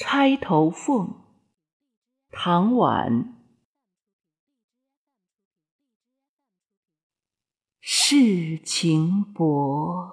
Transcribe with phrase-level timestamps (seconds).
[0.00, 1.24] 钗头凤，
[2.30, 3.34] 唐婉。
[7.80, 10.08] 世情薄，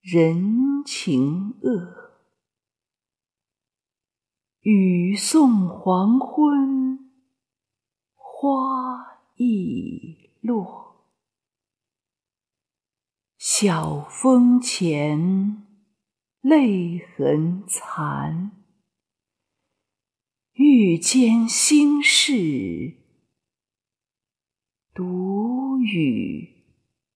[0.00, 2.14] 人情恶。
[4.60, 7.12] 雨送黄昏，
[8.14, 11.04] 花易落。
[13.36, 15.65] 晓风前。
[16.48, 18.52] 泪痕残，
[20.52, 22.94] 欲笺心事，
[24.94, 26.48] 独语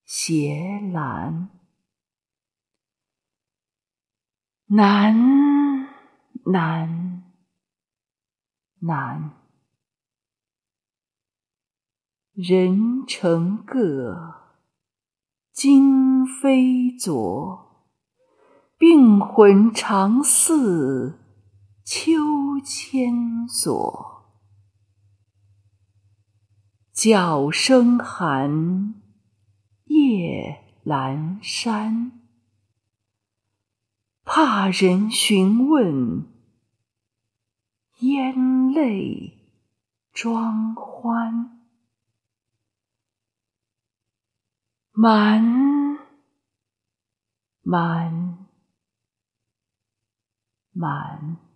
[0.05, 1.47] 斜阑。
[4.67, 5.15] 难，
[6.47, 7.23] 难，
[8.81, 9.31] 难！
[12.33, 14.57] 人成各，
[15.53, 17.70] 今非昨。
[18.81, 21.19] 病魂常似
[21.85, 24.25] 秋千索，
[26.91, 28.95] 角声寒，
[29.85, 32.23] 夜阑珊。
[34.25, 36.27] 怕人询问，
[37.99, 39.61] 咽泪
[40.15, 41.61] 装欢。
[44.93, 45.99] 满，
[47.61, 48.30] 满。
[50.81, 51.50] 满。